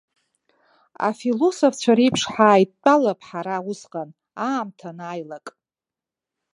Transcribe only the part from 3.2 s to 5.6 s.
ҳара усҟан, аамҭа анааилак.